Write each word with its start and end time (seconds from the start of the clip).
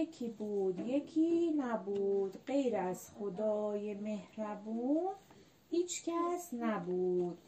یکی 0.00 0.28
بود 0.28 0.78
یکی 0.78 1.50
نبود 1.50 2.44
غیر 2.46 2.76
از 2.76 3.10
خدای 3.10 3.94
مهربون 3.94 5.12
هیچ 5.70 6.04
کس 6.04 6.54
نبود. 6.54 7.38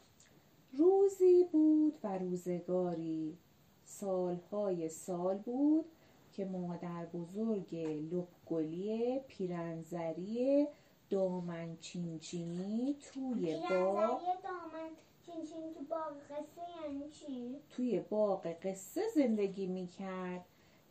روزی 0.73 1.43
بود 1.51 1.93
و 2.03 2.17
روزگاری. 2.17 3.37
سالهای 3.85 4.89
سال 4.89 5.37
بود 5.37 5.85
که 6.33 6.45
مادر 6.45 7.05
بزرگ 7.05 7.75
لپگلی 8.11 9.19
پیرنزری 9.27 10.67
دامن 11.09 11.77
چینچینی 11.77 12.95
توی 13.13 13.55
باغ 13.69 14.21
دامن 14.43 14.89
چینچینی 15.25 15.73
تو 15.73 15.83
باغ 15.89 16.13
قصه 16.29 16.61
یعنی 16.83 17.09
چی؟ 17.09 17.59
توی 17.69 17.99
باغ 17.99 18.47
قصه 18.63 19.01
زندگی 19.15 19.67
می‌کرد. 19.67 20.45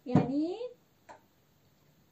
یعنی 0.06 0.56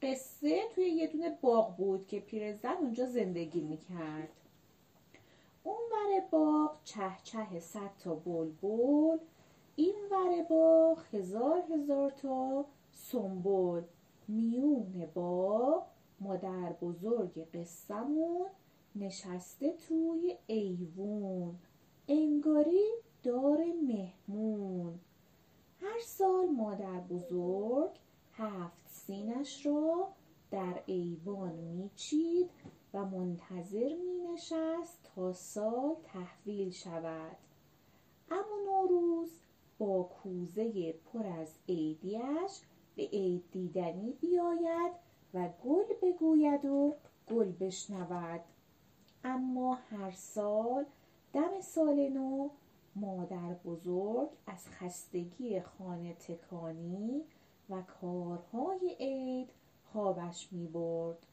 قصه 0.01 0.61
توی 0.75 0.89
یه 0.89 1.07
دونه 1.07 1.37
باغ 1.41 1.75
بود 1.75 2.07
که 2.07 2.19
پیرزن 2.19 2.73
اونجا 2.73 3.05
زندگی 3.05 3.61
می‌کرد. 3.61 4.29
اون 5.63 5.75
ور 5.91 6.23
باغ 6.31 6.83
چه 6.83 7.11
چه 7.23 7.59
صد 7.59 7.91
تا 7.99 8.15
بلبل 8.15 9.17
این 9.75 9.95
ور 10.11 10.43
باغ 10.49 10.99
هزار 11.13 11.63
هزار 11.73 12.11
تا 12.11 12.65
سنبل. 12.91 13.81
میون 14.27 15.07
باغ 15.13 15.83
مادر 16.19 16.73
بزرگ 16.81 17.47
قصهمون 17.53 18.47
نشسته 18.95 19.73
توی 19.73 20.37
ایوون. 20.47 21.55
انگاری 22.07 22.87
دار 23.23 23.65
مهمون. 23.83 24.99
هر 25.81 25.99
سال 26.05 26.49
مادر 26.49 26.99
بزرگ 26.99 27.91
هفت 28.33 28.80
سینش 29.07 29.65
را 29.65 30.07
در 30.51 30.81
ایوان 30.85 31.53
میچید 31.53 32.49
و 32.93 33.05
منتظر 33.05 33.95
مینشست 33.95 34.99
تا 35.03 35.33
سال 35.33 35.95
تحویل 36.03 36.71
شود. 36.71 37.37
اما 38.31 38.57
نوروز 38.65 39.29
با 39.79 40.03
کوزه 40.03 40.91
پر 40.91 41.27
از 41.27 41.55
عیدیش 41.69 42.61
به 42.95 43.03
عید 43.03 43.43
دیدنی 43.51 44.11
بیاید 44.11 44.91
و 45.33 45.49
گل 45.63 45.93
بگوید 46.01 46.65
و 46.65 46.95
گل 47.29 47.51
بشنود. 47.51 48.41
اما 49.23 49.73
هر 49.73 50.11
سال 50.11 50.85
دم 51.33 51.61
سال 51.61 52.09
نو 52.09 52.49
مادر 52.95 53.53
بزرگ 53.53 54.29
از 54.47 54.67
خستگی 54.69 55.61
خانه 55.61 56.13
تکانی 56.13 57.23
و 57.69 57.81
کارهای 57.81 58.95
عید 58.99 59.49
خوابش 59.93 60.53
می 60.53 60.67
برد 60.67 61.25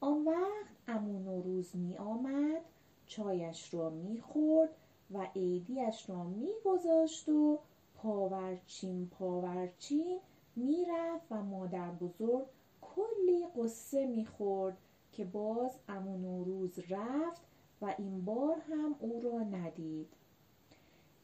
آن 0.00 0.24
وقت 0.24 0.66
امو 0.88 1.18
نوروز 1.18 1.76
می 1.76 1.96
آمد 1.96 2.62
چایش 3.06 3.74
را 3.74 3.90
می 3.90 4.20
خورد 4.20 4.70
و 5.10 5.26
عیدیش 5.36 6.10
را 6.10 6.24
می 6.24 6.52
گذاشت 6.64 7.28
و 7.28 7.58
پاورچین 7.94 9.08
پاورچین 9.08 10.18
می‌رفت 10.56 11.26
و 11.30 11.42
مادر 11.42 11.90
بزرگ 11.90 12.46
کلی 12.80 13.46
قصه 13.56 14.06
می‌خورد 14.06 14.78
که 15.12 15.24
باز 15.24 15.78
امو 15.88 16.18
نوروز 16.18 16.78
رفت 16.78 17.42
و 17.82 17.94
این 17.98 18.24
بار 18.24 18.56
هم 18.58 18.96
او 19.00 19.20
را 19.20 19.38
ندید. 19.38 20.08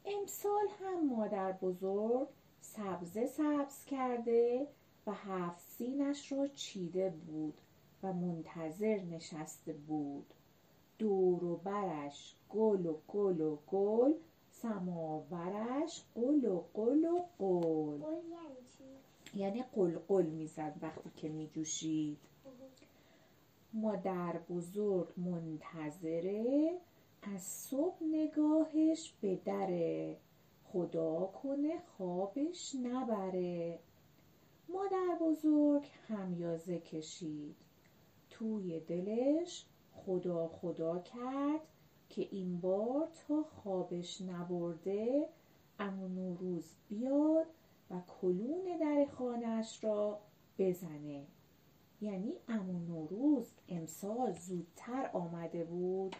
امسال 0.05 0.67
هم 0.79 1.07
مادر 1.07 1.51
بزرگ 1.51 2.27
سبزه 2.61 3.25
سبز 3.25 3.85
کرده 3.85 4.67
و 5.07 5.11
هفت 5.13 5.59
سینش 5.59 6.31
را 6.31 6.47
چیده 6.47 7.09
بود 7.09 7.53
و 8.03 8.13
منتظر 8.13 8.99
نشسته 9.01 9.73
بود. 9.73 10.33
دور 10.97 11.43
و 11.43 11.55
برش 11.57 12.35
گل 12.49 12.85
و 12.85 12.97
گل 13.07 13.41
و 13.41 13.57
گل 13.67 14.13
سماورش 14.51 16.03
قل 16.15 16.45
و 16.45 16.63
قل 16.73 17.05
و 17.05 17.23
قل. 17.39 17.99
یعنی 19.35 19.63
قل 20.07 20.25
می‌زد 20.25 20.75
وقتی 20.81 21.11
که 21.15 21.29
میجوشید. 21.29 22.17
مادر 23.73 24.39
بزرگ 24.49 25.07
منتظره 25.17 26.77
از 27.21 27.41
صبح 27.41 28.03
نگاهش 28.03 29.13
به 29.21 29.35
دره. 29.35 30.17
خدا 30.73 31.25
کنه 31.25 31.79
خوابش 31.79 32.75
نبره. 32.83 33.79
مادر 34.69 35.17
بزرگ 35.21 35.87
همیازه 36.07 36.79
کشید. 36.79 37.55
توی 38.29 38.79
دلش 38.79 39.65
خدا 39.93 40.47
خدا 40.47 40.99
کرد 40.99 41.61
که 42.09 42.27
این 42.31 42.59
بار 42.59 43.07
تا 43.27 43.43
خوابش 43.43 44.21
نبرده 44.21 45.29
امو 45.79 46.07
نوروز 46.07 46.65
بیاد 46.89 47.47
و 47.91 48.01
کلون 48.21 48.77
در 48.81 49.05
خانهش 49.05 49.83
را 49.83 50.19
بزنه. 50.59 51.25
یعنی 52.01 52.33
امو 52.47 52.79
نوروز 52.79 53.51
امسال 53.69 54.31
زودتر 54.31 55.09
آمده 55.13 55.63
بود. 55.63 56.15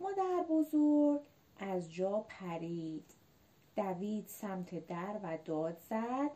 مادر 0.00 0.44
بزرگ 0.50 1.20
از 1.58 1.92
جا 1.92 2.24
پرید. 2.28 3.21
دوید 3.76 4.26
سمت 4.26 4.86
در 4.86 5.20
و 5.22 5.38
داد 5.44 5.78
زد. 5.90 6.30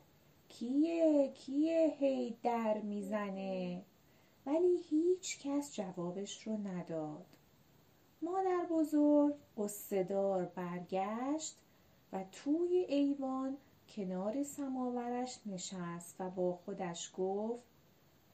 کیه؟ 0.48 1.32
کیه 1.34 1.96
هی 1.98 2.36
در 2.42 2.78
می‌زنه؟ 2.78 3.82
ولی 4.46 4.76
هیچ 4.90 5.38
کس 5.40 5.74
جوابش 5.74 6.46
رو 6.46 6.56
نداد. 6.56 7.26
مادر 8.22 8.66
بزرگ 8.70 9.34
قصدار 9.58 10.44
برگشت 10.44 11.56
و 12.12 12.24
توی 12.32 12.86
ایوان 12.88 13.56
کنار 13.88 14.42
سماورش 14.42 15.40
نشست 15.46 16.16
و 16.18 16.30
با 16.30 16.52
خودش 16.52 17.12
گفت 17.16 17.62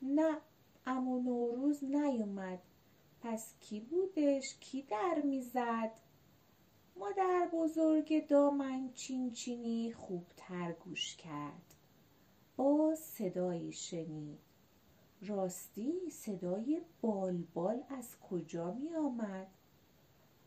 نه 0.02 0.36
امو 0.86 1.22
نوروز 1.22 1.84
نیومد. 1.84 2.58
پس 3.22 3.54
کی 3.60 3.80
بودش؟ 3.80 4.56
کی 4.60 4.82
در 4.82 5.22
می‌زد؟ 5.24 5.90
مادر 6.96 7.48
بزرگ 7.52 8.26
دامن 8.26 8.90
چینچینی 8.94 9.92
خوبتر 9.92 10.72
گوش 10.72 11.16
کرد. 11.16 11.74
باز 12.56 12.98
صدایی 12.98 13.72
شنید. 13.72 14.38
راستی 15.26 16.10
صدای 16.10 16.80
بالبال 17.00 17.82
از 17.88 18.16
کجا 18.30 18.72
می 18.72 18.94
آمد؟ 18.94 19.46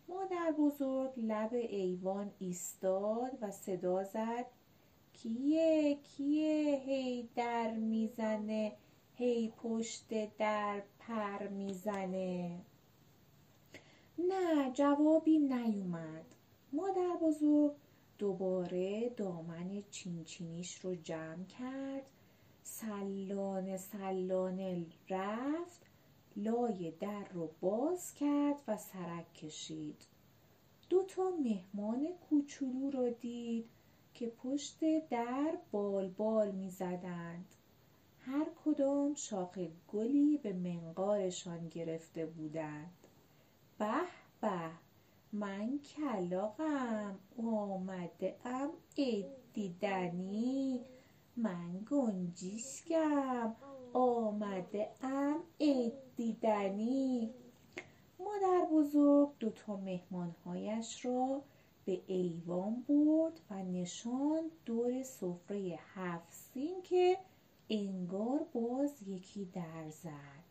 مادر 0.07 0.51
بزرگ 0.59 1.11
لب 1.17 1.53
ایوان 1.53 2.31
ایستاد 2.39 3.37
و 3.41 3.51
صدا 3.51 4.03
زد. 4.03 4.45
کیه 5.13 5.95
کیه 5.95 6.81
هی 6.85 7.29
در 7.35 7.71
می‌زنه؟ 7.71 8.71
هی 9.15 9.53
پشت 9.57 10.37
در 10.37 10.81
پر 10.99 11.47
می‌زنه؟ 11.47 12.59
نه 14.19 14.71
جوابی 14.71 15.39
نیومد. 15.39 16.25
مادر 16.73 17.17
بزرگ 17.21 17.71
دوباره 18.17 19.09
دامن 19.09 19.83
چینچینیش 19.91 20.79
رو 20.85 20.95
جمع 20.95 21.43
کرد 21.43 22.09
سلانه 22.63 23.77
سلانه 23.77 24.85
رفت 25.09 25.85
لای 26.35 26.91
در 26.91 27.25
رو 27.33 27.49
باز 27.61 28.13
کرد 28.13 28.61
و 28.67 28.77
سرک 28.77 29.33
کشید. 29.33 30.05
دو 30.89 31.03
تا 31.03 31.29
مهمان 31.29 32.07
کوچولو 32.29 32.89
رو 32.89 33.09
دید 33.09 33.69
که 34.13 34.27
پشت 34.27 34.79
در 35.09 35.57
بال 35.71 36.09
بال 36.09 36.51
می 36.51 36.69
زدند. 36.69 37.55
هر 38.19 38.47
کدام 38.65 39.13
شاخ 39.13 39.59
گلی 39.87 40.37
به 40.37 40.53
منقارشان 40.53 41.69
گرفته 41.69 42.25
بودند. 42.25 43.04
به 43.79 44.01
به. 44.41 44.71
من 45.33 45.79
کلاقم 45.79 47.19
آمده 47.37 48.35
ام 48.45 48.69
دیدنی 49.53 50.81
من 51.37 51.85
گنجیشکم 51.91 53.55
آمده 53.93 54.89
ام 55.01 55.43
دیدنی 56.15 57.33
مادر 58.19 58.65
بزرگ 58.71 59.29
دوتا 59.39 59.75
مهمانهایش 59.75 61.05
را 61.05 61.41
به 61.85 62.01
ایوان 62.07 62.81
برد 62.87 63.41
و 63.49 63.63
نشان 63.63 64.51
دور 64.65 65.03
سفره 65.03 65.79
هفت 65.95 66.31
سین 66.31 66.81
که 66.83 67.17
انگار 67.69 68.45
باز 68.53 69.07
یکی 69.07 69.45
در 69.45 69.89
زد. 69.89 70.45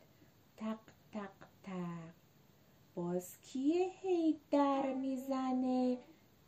تق 0.56 0.78
تق 1.12 1.30
تق. 1.62 2.23
باز 2.94 3.41
کیه 3.43 3.91
هی 4.00 4.41
در 4.50 4.94
می‌زنه؟ 4.94 5.99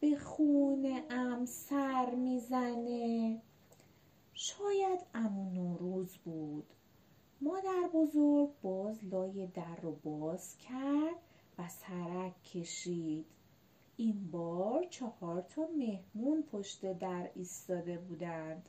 به 0.01 0.17
خونه 0.17 1.05
ام 1.11 1.45
سر 1.45 2.15
می‌زنه. 2.15 3.43
شاید 4.35 5.01
امو 5.15 5.51
نوروز 5.51 6.17
بود. 6.17 6.67
مادر 7.41 7.91
بزرگ 7.95 8.51
باز 8.63 9.05
لای 9.05 9.47
در 9.47 9.77
رو 9.83 9.93
باز 9.93 10.59
کرد 10.59 11.17
و 11.59 11.69
سرک 11.69 12.43
کشید. 12.43 13.27
این 13.97 14.31
بار 14.31 14.85
چهار 14.85 15.43
تا 15.43 15.63
مهمون 15.79 16.43
پشت 16.43 16.99
در 16.99 17.31
ایستاده 17.35 17.99
بودند. 17.99 18.69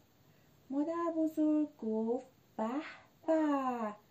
مادر 0.70 1.14
بزرگ 1.18 1.78
گفت 1.78 2.28
به 2.58 2.70
به. 3.28 4.07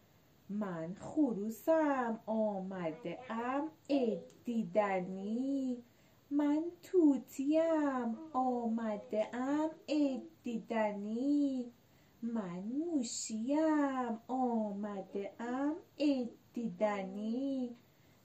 خروسم 1.00 2.20
آمده 2.26 3.18
ام 3.30 3.70
دیدنی 4.44 5.82
من 6.30 6.64
توتیم 6.82 8.16
آمده 8.32 9.36
ام 9.36 9.70
دیدنی 10.42 11.72
من 12.22 12.58
موشیم 12.58 14.18
آمده 14.28 15.32
ام 15.40 15.76
دیدنی 16.54 17.76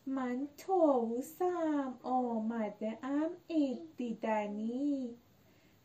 من 0.05 0.47
تاووسم 0.57 1.99
آمده 2.03 2.97
ام 3.03 3.29
دیدنی 3.97 5.15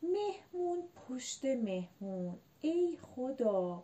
مهمون 0.03 0.83
پشت 0.97 1.45
مهمون 1.45 2.39
ای 2.61 2.99
خدا. 3.03 3.83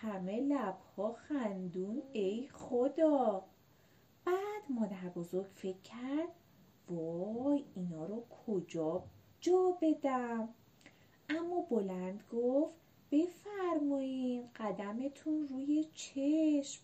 همه 0.00 0.40
لبها 0.40 1.12
خندون 1.12 2.02
ای 2.12 2.48
خدا. 2.52 3.44
بعد 4.24 4.62
مادر 4.70 5.08
بزرگ 5.16 5.46
فکر 5.54 5.80
کرد 5.80 6.28
وای 6.88 7.64
اینا 7.74 8.04
رو 8.04 8.24
کجا 8.46 9.04
جا 9.40 9.78
بدم؟ 9.82 10.48
اما 11.28 11.60
بلند 11.60 12.22
گفت 12.32 12.74
بفرمایین 13.10 14.48
قدمتون 14.56 15.48
روی 15.48 15.84
چشم. 15.94 16.82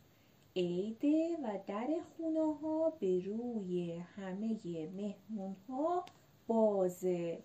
عیده 0.57 1.37
و 1.37 1.59
در 1.67 1.89
خونه 2.17 2.55
ها 2.55 2.91
به 2.91 3.21
روی 3.21 3.93
همه 3.93 4.59
مهمون 4.97 5.57
ها 5.69 6.05
بازه. 6.47 7.43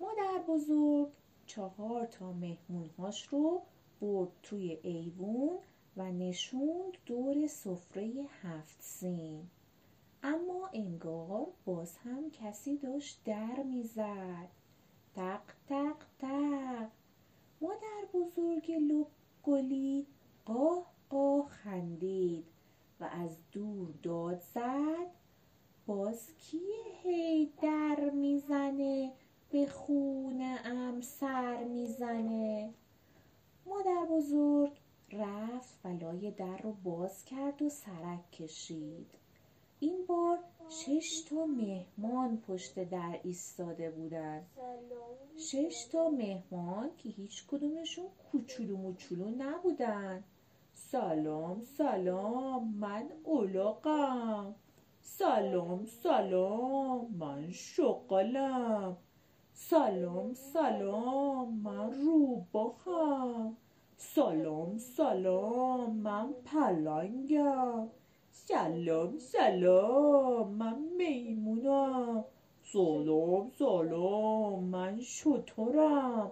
مادر 0.00 0.42
بزرگ 0.48 1.08
چهار 1.46 2.06
تا 2.06 2.32
مهمونهاش 2.32 3.26
رو 3.26 3.62
برد 4.00 4.28
توی 4.42 4.78
ایوون 4.82 5.58
و 5.96 6.12
نشوند 6.12 6.98
دور 7.06 7.46
سفره 7.46 8.12
هفت 8.42 8.82
سین 8.82 9.42
اما 10.22 10.70
انگار 10.72 11.46
باز 11.64 11.96
هم 11.96 12.30
کسی 12.30 12.76
داشت 12.76 13.20
در 13.24 13.62
می‌زد. 13.62 14.48
تق 15.14 15.42
تق 15.68 15.96
تق. 16.18 16.88
مادر 17.60 18.04
بزرگ 18.14 18.72
لب 18.72 19.06
گلی 19.42 20.06
قاه 20.44 20.92
قاه 21.08 21.48
خندید 21.48 22.44
و 23.00 23.04
از 23.04 23.38
دور 23.52 23.88
داد 24.02 24.40
زد. 24.40 25.10
باز 25.86 26.30
کیه 26.38 26.84
هی 27.02 27.52
در 27.62 28.10
می‌زنه؟ 28.10 29.12
به 29.50 29.66
خونه 29.66 30.58
ام 30.64 31.00
سر 31.00 31.64
می‌زنه. 31.64 32.74
مادر 33.70 34.06
بزرگ 34.10 34.80
رفت 35.12 35.78
و 35.84 35.88
لای 35.88 36.30
در 36.30 36.56
رو 36.56 36.72
باز 36.72 37.24
کرد 37.24 37.62
و 37.62 37.68
سرک 37.68 38.30
کشید. 38.30 39.10
این 39.80 40.06
بار 40.06 40.38
شش 40.68 41.20
تا 41.20 41.46
مهمان 41.46 42.40
پشت 42.40 42.84
در 42.84 43.20
ایستاده 43.24 43.90
بودن 43.90 44.46
شش 45.36 45.86
تا 45.92 46.08
مهمان 46.08 46.90
که 46.98 47.08
هیچ 47.08 47.46
کدومشون 47.46 48.06
کوچولو 48.32 48.76
موچولو 48.76 49.30
نبودن 49.38 50.24
سلام 50.74 51.62
سلام 51.64 52.74
من 52.74 53.08
اولاقم 53.24 54.54
سلام 55.02 55.86
سلام 55.86 57.14
من 57.18 57.50
شقلم 57.50 58.96
سلام 59.62 60.34
سلام 60.34 61.54
من 61.54 61.92
روباخم 61.92 63.56
سلام 63.96 64.78
سلام 64.78 65.96
من 65.96 66.32
پلنگم. 66.44 67.88
سلام 68.30 69.18
سلام 69.18 70.50
من 70.50 70.78
میمونم. 70.78 72.24
سلام 72.72 73.50
سلام 73.58 74.64
من 74.64 75.00
شطورم. 75.00 76.30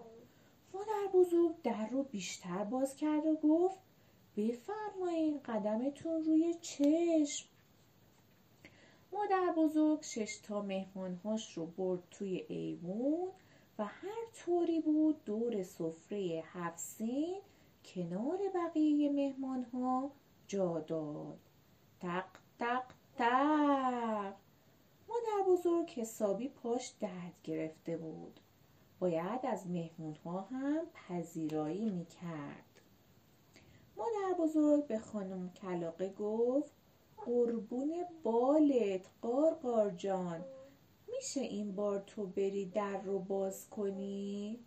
مادر 0.75 1.06
بزرگ 1.14 1.62
در 1.62 1.86
رو 1.86 2.02
بیشتر 2.02 2.64
باز 2.64 2.96
کرد 2.96 3.26
و 3.26 3.36
گفت 3.36 3.78
بفرمایین 4.36 5.38
قدمتون 5.38 6.25
روی 6.25 6.54
چشم. 6.60 7.48
مادر 9.12 9.52
بزرگ 9.56 10.02
شش 10.02 10.37
تا 10.43 10.62
مهمانهاش 10.62 11.58
رو 11.58 11.66
برد 11.66 12.02
توی 12.10 12.44
ایوون 12.49 13.28
و 13.78 13.84
هر 13.84 14.26
طوری 14.34 14.81
بود 14.81 15.25
دور 15.25 15.62
سفره 15.62 16.43
هفت 16.46 16.78
سین 16.78 17.40
کنار 17.84 18.38
بقیه 18.55 19.12
مهمانها 19.12 20.10
جا 20.49 20.81
داد. 20.81 21.38
تق 22.00 22.28
تق 22.58 22.84
تق. 23.19 24.34
مادر 25.08 25.49
بزرگ 25.49 25.90
حسابی 25.90 26.49
پاش 26.49 26.88
درد 27.00 27.34
گرفته 27.44 27.96
بود. 27.96 28.40
باید 28.99 29.46
از 29.46 29.66
مهمونها 29.66 30.40
هم 30.40 30.87
پذیرایی 30.94 31.90
می‌کرد. 31.90 32.81
مادر 33.96 34.38
بزرگ 34.38 34.87
به 34.87 34.99
خانم 34.99 35.50
کلاقه 35.50 36.12
گفت 36.12 36.77
قربون 37.26 37.93
بالت 38.23 39.06
قارقار 39.23 39.91
جان. 39.91 40.44
میشه 41.09 41.41
این 41.41 41.75
بار 41.75 42.03
تو 42.06 42.26
بری 42.26 42.65
در 42.65 43.00
رو 43.00 43.19
باز 43.19 43.69
کنی؟ 43.69 44.59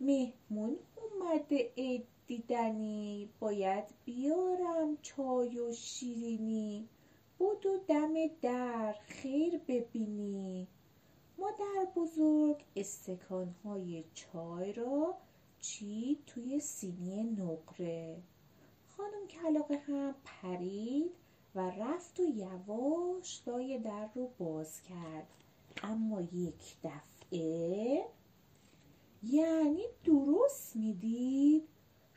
مهمون 0.00 0.76
اومده 0.96 1.72
عید 1.76 2.06
دیدنی 2.26 3.28
باید 3.40 3.84
بیارم 4.04 4.96
چای 5.02 5.58
و 5.58 5.72
شیرینی. 5.72 6.88
بدو 7.40 7.78
دم 7.88 8.12
در 8.42 8.92
خیر 8.92 9.60
ببینی. 9.68 10.68
مادر 11.38 11.90
بزرگ 11.96 12.64
استکانهای 12.76 14.04
چای 14.14 14.72
را 14.72 15.14
چید 15.60 16.18
توی 16.26 16.60
سینی 16.60 17.22
نقره؟ 17.22 18.16
خانم 18.96 19.26
کلاقه 19.26 19.76
هم 19.76 20.14
پرید 20.24 21.10
و 21.54 21.70
رفت 21.70 22.20
و 22.20 22.22
یواش 22.22 23.42
لای 23.46 23.78
در 23.78 24.08
رو 24.14 24.30
باز 24.38 24.82
کرد. 24.82 25.26
اما 25.82 26.20
یک 26.20 26.76
دفعه 26.84 28.06
یعنی 29.22 29.84
درست 30.04 30.76
می‌دید. 30.76 31.68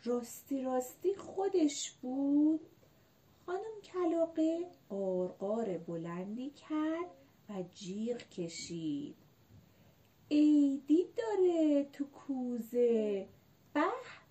راستی 0.03 0.61
راستی 0.61 1.15
خودش 1.15 1.91
بود. 1.91 2.61
خانم 3.45 3.81
کلاقه 3.83 4.71
قارقار 4.89 5.77
بلندی 5.77 6.49
کرد 6.49 7.09
و 7.49 7.63
جیغ 7.73 8.17
کشید. 8.17 9.15
عیدی 10.31 11.07
داره 11.17 11.83
تو 11.93 12.05
کوزه 12.05 13.27
به 13.73 13.81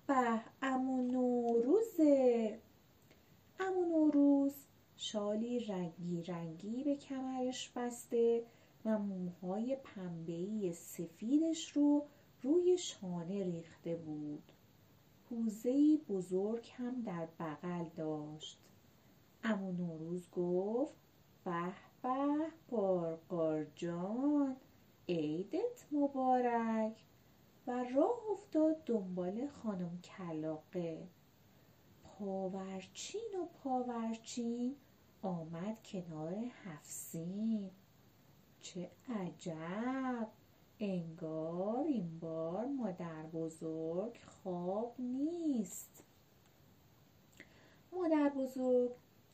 به 0.09 0.41
امو 0.61 1.01
نوروزه 1.01 2.59
امو 3.59 3.85
نوروز 3.85 4.53
شالی 4.95 5.59
رنگی 5.59 6.23
رنگی 6.23 6.83
به 6.83 6.95
کمرش 6.95 7.69
بسته 7.75 8.43
و 8.85 8.99
موهای 8.99 9.77
پنبه‌ای 9.83 10.73
سفیدش 10.73 11.71
رو 11.71 12.05
روی 12.41 12.77
شانه 12.77 13.43
ریخته 13.43 13.95
بود. 13.95 14.51
کوزه‌ای 15.29 15.99
بزرگ 16.09 16.69
هم 16.77 17.01
در 17.01 17.27
بغل 17.39 17.85
داشت. 17.97 18.59
امو 19.43 19.71
نوروز 19.71 20.29
گفت 20.31 20.93
به 21.45 21.73
به 22.01 22.47
قارقار 22.71 23.65
جان 23.75 24.55
عیدت 25.09 25.85
مبارک. 25.91 27.08
و 27.69 27.71
راه 27.71 28.19
افتاد 28.31 28.83
دنبال 28.85 29.47
خانم 29.47 29.99
کلاقه. 30.01 31.07
پاورچین 32.03 33.29
و 33.41 33.45
پاورچین 33.45 34.75
آمد 35.21 35.83
کنار 35.83 36.33
هفسین. 36.65 37.71
چه 38.61 38.89
عجب! 39.09 40.27
انگار 40.79 41.83
این 41.83 42.19
بار 42.19 42.65
مادر 42.65 43.23
بزرگ 43.23 44.17
خواب 44.27 44.95
نیست. 44.99 46.03
مادر 47.91 48.29
بزرگ 48.29 48.91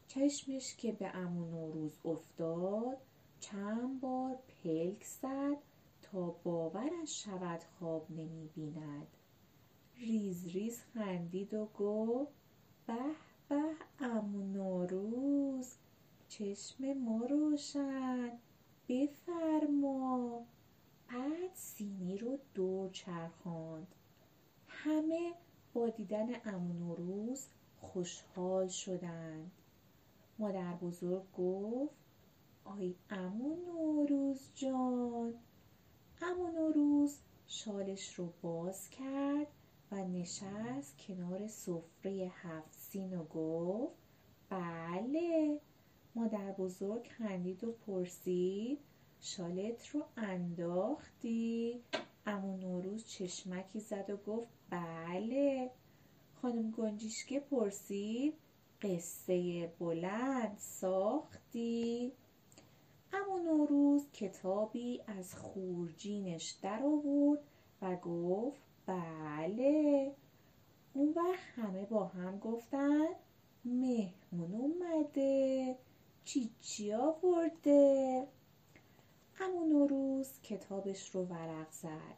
چشمش 0.08 0.76
که 0.76 0.92
به 0.92 1.16
امو 1.16 1.46
نوروز 1.46 2.00
افتاد 2.06 2.98
چند 3.40 4.02
بار 4.02 4.36
پلک 4.36 5.04
زد 5.04 5.58
تا 6.12 6.36
باورش 6.44 7.24
شود 7.24 7.62
خواب 7.80 8.12
نمی 8.12 8.50
بیند. 8.56 9.08
ریز 9.98 10.48
ریز 10.48 10.82
خندید 10.94 11.54
و 11.54 11.66
گفت 11.80 12.32
به 12.88 12.94
به 13.50 13.62
امو 14.00 14.44
نوروز 14.44 15.76
چشم 16.28 16.94
ما 16.94 17.26
روشن 17.26 18.32
بفرما. 18.90 20.42
بعد 21.08 21.54
سینی 21.54 22.18
رو 22.18 22.38
دور 22.54 22.90
چرخاند. 22.90 23.96
همه 24.68 25.34
با 25.74 25.90
دیدن 25.90 26.28
امو 26.46 26.74
نوروز 26.74 27.48
خوشحال 27.82 28.68
شدند. 28.68 29.52
مادر 30.40 30.74
بزرگ 30.74 31.24
گفت 31.38 31.96
آی 32.66 32.96
امو 33.10 33.56
نوروز 33.56 34.50
جان 34.56 35.34
امو 36.22 36.52
نوروز 36.52 37.18
شالش 37.48 38.14
رو 38.14 38.34
باز 38.42 38.90
کرد 38.90 39.48
و 39.92 39.96
نشست 39.96 40.98
کنار 40.98 41.48
سفره 41.48 42.32
هفت 42.34 42.74
سین 42.74 43.18
و 43.18 43.24
گفت 43.24 43.96
بله 44.50 45.60
مادر 46.16 46.52
بزرگ 46.52 47.08
خندید 47.08 47.64
و 47.64 47.72
پرسید 47.72 48.80
شالت 49.22 49.88
رو 49.88 50.06
انداختی؟ 50.18 51.82
امو 52.26 52.58
نوروز 52.58 53.08
چشمکی 53.08 53.80
زد 53.80 54.10
و 54.10 54.18
گفت 54.18 54.50
بله 54.70 55.72
خانم 56.42 56.72
گنجیشکه 56.72 57.40
پرسید 57.40 58.34
قصه 58.82 59.68
بلند 59.80 60.58
ساختی؟ 60.58 62.12
امو 63.16 63.38
نوروز 63.38 64.12
کتابی 64.12 65.02
از 65.08 65.36
خورجینش 65.36 66.52
در 66.62 66.84
آورد 66.84 67.40
و 67.82 67.96
گفت 67.96 68.62
بله. 68.86 70.12
اون 70.94 71.14
وقت 71.16 71.44
همه 71.56 71.86
با 71.86 72.06
هم 72.06 72.40
گفتن 72.40 73.06
مهمون 73.66 74.52
اومده 74.52 75.78
چی 76.26 76.50
چی 76.62 76.94
آورده. 76.94 78.28
امو 79.42 79.66
نوروز 79.66 80.42
کتابش 80.42 81.10
رو 81.16 81.26
ورق 81.26 81.72
زد. 81.72 82.18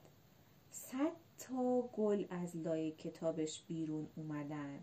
صد 0.71 1.11
تا 1.37 1.81
گل 1.81 2.25
از 2.29 2.57
لای 2.57 2.91
کتابش 2.91 3.63
بیرون 3.67 4.07
اومدن 4.15 4.79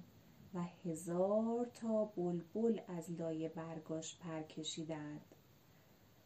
و 0.55 0.63
هزار 0.85 1.67
تا 1.75 2.05
بلبل 2.05 2.81
از 2.89 3.11
لای 3.11 3.49
برگاش 3.49 4.19
پر 4.19 4.43
کشیدند 4.43 5.35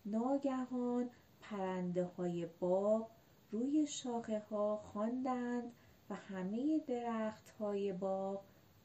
ناگهان 0.06 1.10
پرنده 1.40 2.04
های 2.04 2.46
باغ 2.46 3.06
روی 3.50 3.86
شاخه 3.86 4.38
ها 4.38 4.76
خواندند 4.76 5.72
و 6.10 6.14
همه 6.14 6.80
درخت 6.86 7.50
های 7.50 7.92
باغ 7.92 8.40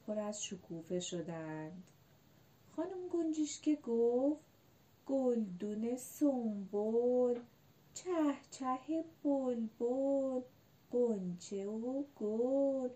پر 0.06 0.18
از 0.18 0.44
شکوفه 0.44 1.00
شدند. 1.00 1.90
خانم 2.76 3.08
گنجیشکه 3.12 3.76
گفت 3.76 4.44
گلدون 5.06 5.96
سنبل 5.96 7.40
چه 7.94 8.10
چه 8.50 9.04
بلبل 9.24 10.40
قنچه 10.92 11.66
و 11.66 12.02
گل 12.16 12.88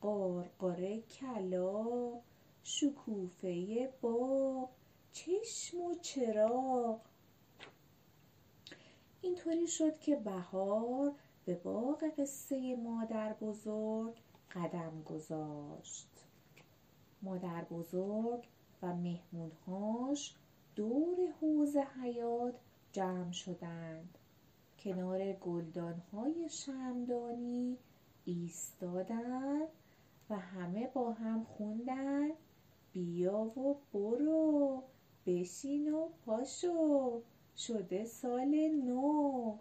قارقاره 0.00 1.00
کلا 1.00 2.12
شکوفه 2.62 3.88
باغ 4.00 4.68
چشم 5.12 5.80
و 5.80 5.94
چراغ 5.94 7.00
اینطوری 9.26 9.66
شد 9.66 9.98
که 9.98 10.16
بهار 10.16 11.12
به 11.44 11.54
باغ 11.54 12.04
قصه 12.18 12.76
مادر 12.76 13.32
بزرگ 13.32 14.14
قدم 14.52 15.02
گذاشت. 15.02 16.08
مادر 17.22 17.64
بزرگ 17.64 18.48
و 18.82 18.94
مهمونهاش 18.94 20.34
دور 20.76 21.16
حوز 21.40 21.76
حیات 21.76 22.54
جمع 22.92 23.32
شدند. 23.32 24.18
کنار 24.78 25.32
گلدانهای 25.32 26.48
شمدانی 26.48 27.78
ایستادند 28.24 29.68
و 30.30 30.36
همه 30.36 30.86
با 30.86 31.12
هم 31.12 31.44
خوندن 31.44 32.28
بیا 32.92 33.38
و 33.38 33.76
برو 33.92 34.82
بشین 35.26 35.94
و 35.94 36.08
پاشو. 36.26 37.22
شده 37.56 38.04
سال 38.04 38.68
نو. 38.68 39.58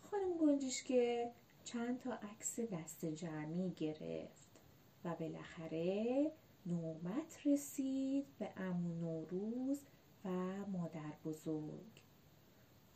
خانم 0.00 0.38
گنجشکه 0.40 1.30
چند 1.64 1.98
تا 2.00 2.12
عکس 2.12 2.60
دست 2.60 3.04
جمعی 3.04 3.70
گرفت 3.70 4.60
و 5.04 5.14
بالاخره 5.14 6.30
نوبت 6.66 7.46
رسید 7.46 8.26
به 8.38 8.48
امو 8.56 8.94
نوروز 8.94 9.80
و 10.24 10.28
مادر 10.72 11.12
بزرگ. 11.24 12.02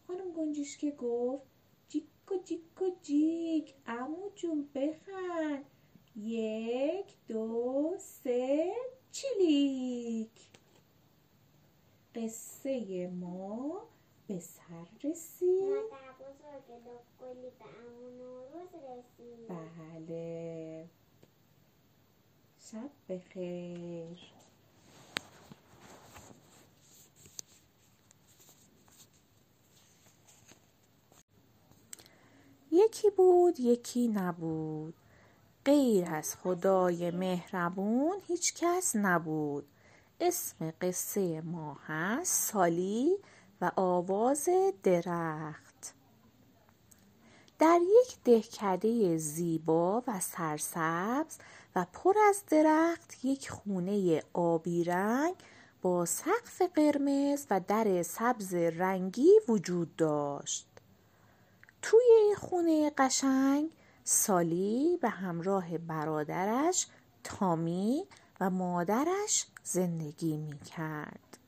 خانم 0.07 0.33
گنجشکه 0.33 0.91
گفت 0.91 1.47
جیک 1.89 2.83
و 2.83 2.91
جیک 3.03 3.75
امو 3.87 4.31
جون 4.35 4.69
بخند 4.75 5.65
یک 6.17 7.15
دو 7.29 7.95
سه 7.99 8.73
چلیک. 9.13 10.58
قصه 12.19 13.07
ما 13.07 13.83
به 14.29 14.41
سر 14.41 15.09
رسید. 15.09 15.63
مادر 15.63 16.61
بزرگ 16.69 17.03
گلی 17.21 17.51
به 17.51 17.65
امو 17.65 18.11
نوروز 18.11 18.69
رسید. 18.75 19.49
بله. 19.49 20.89
شب 22.59 22.91
بخیر. 23.09 24.19
یکی 32.73 33.11
بود 33.11 33.61
یکی 33.61 34.09
نبود. 34.09 34.95
غیر 35.65 36.11
از 36.11 36.35
خدای 36.37 37.11
مهربون 37.11 38.17
هیچ 38.27 38.55
کس 38.55 38.97
نبود. 38.97 39.67
اسم 40.21 40.73
قصه 40.81 41.41
ما 41.41 41.77
هست 41.87 42.53
سالی 42.53 43.19
و 43.61 43.71
آواز 43.77 44.49
درخت. 44.83 45.95
در 47.59 47.81
یک 48.03 48.19
دهکده 48.25 49.17
زیبا 49.17 50.03
و 50.07 50.21
سرسبز 50.21 51.39
و 51.77 51.87
پر 51.93 52.15
از 52.29 52.43
درخت 52.51 53.25
یک 53.25 53.51
خونه 53.51 54.23
آبی 54.33 54.85
رنگ 54.85 55.35
با 55.83 56.05
سقف 56.05 56.63
قرمز 56.75 57.47
و 57.51 57.61
در 57.61 58.03
سبز 58.03 58.55
رنگی 58.55 59.31
وجود 59.49 59.97
داشت. 59.97 60.67
توی 61.83 62.07
این 62.11 62.35
خونه 62.35 62.93
قشنگ 62.99 63.71
سالی 64.05 64.99
به 65.03 65.09
همراه 65.09 65.79
برادرش 65.79 66.87
تامی 67.25 68.05
و 68.41 68.51
مادرش 68.51 69.47
زندگی 69.73 70.37
می 70.37 70.59
کرد. 70.59 71.39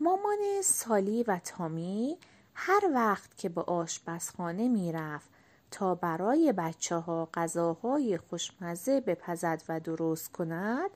مامان 0.00 0.38
سالی 0.64 1.22
و 1.22 1.40
تامی 1.44 2.18
هر 2.54 2.90
وقت 2.94 3.36
که 3.36 3.48
به 3.48 3.60
آشپزخانه 3.62 4.68
می 4.68 4.92
رفت 4.92 5.30
تا 5.70 5.94
برای 5.94 6.52
بچه 6.52 6.96
ها 6.96 7.28
غذاهای 7.34 8.18
خوشمزه 8.18 9.00
بپزد 9.00 9.62
و 9.68 9.80
درست 9.80 10.32
کند 10.32 10.90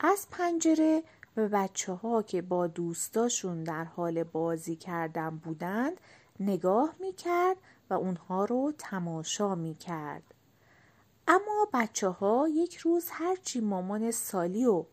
از 0.00 0.26
پنجره 0.30 1.02
به 1.34 1.48
بچه 1.48 1.92
ها 1.92 2.22
که 2.22 2.42
با 2.42 2.66
دوستاشون 2.66 3.64
در 3.64 3.84
حال 3.84 4.24
بازی 4.24 4.76
کردن 4.76 5.30
بودند 5.30 6.00
نگاه 6.40 6.94
می 7.00 7.12
کرد 7.12 7.56
و 7.90 7.94
اونها 7.94 8.44
رو 8.44 8.72
تماشا 8.78 9.54
می 9.54 9.74
کرد. 9.74 10.34
اما 11.28 11.68
بچه 11.72 12.08
ها 12.08 12.48
یک 12.48 12.76
روز 12.76 13.08
هرچی 13.10 13.60
مامان 13.60 14.10
سالی 14.10 14.66
و 14.66 14.84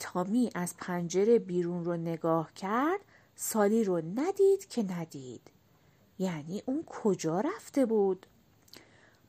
تامی 0.00 0.50
از 0.54 0.74
پنجره 0.76 1.38
بیرون 1.38 1.84
رو 1.84 1.96
نگاه 1.96 2.52
کرد 2.54 3.00
سالی 3.34 3.84
رو 3.84 3.96
ندید 3.96 4.68
که 4.68 4.82
ندید. 4.82 5.50
یعنی 6.18 6.62
اون 6.66 6.84
کجا 6.86 7.40
رفته 7.40 7.86
بود؟ 7.86 8.26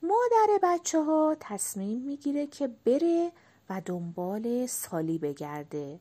مادر 0.03 0.59
بچه 0.63 1.03
ها 1.03 1.35
تصمیم 1.39 2.01
می‌گیره 2.01 2.47
که 2.47 2.67
بره 2.67 3.31
و 3.69 3.81
دنبال 3.85 4.65
سالی 4.65 5.17
بگرده 5.17 5.99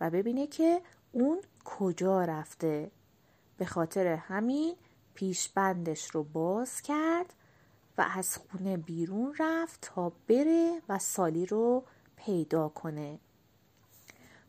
و 0.00 0.10
ببینه 0.10 0.46
که 0.46 0.82
اون 1.12 1.40
کجا 1.64 2.24
رفته. 2.24 2.90
به 3.56 3.64
خاطر 3.64 4.06
همین 4.06 4.76
پیشبندش 5.14 6.10
رو 6.10 6.22
باز 6.22 6.82
کرد 6.82 7.34
و 7.98 8.06
از 8.14 8.36
خونه 8.36 8.76
بیرون 8.76 9.34
رفت 9.38 9.78
تا 9.80 10.12
بره 10.28 10.82
و 10.88 10.98
سالی 10.98 11.46
رو 11.46 11.84
پیدا 12.16 12.68
کنه. 12.68 13.18